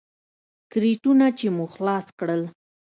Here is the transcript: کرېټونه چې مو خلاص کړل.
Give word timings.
کرېټونه 0.71 1.25
چې 1.37 1.47
مو 1.55 1.65
خلاص 1.73 2.05
کړل. 2.19 2.41